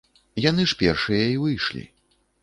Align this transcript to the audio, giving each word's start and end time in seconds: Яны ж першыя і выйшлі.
Яны 0.43 0.63
ж 0.69 0.77
першыя 0.79 1.25
і 1.33 1.35
выйшлі. 1.43 1.83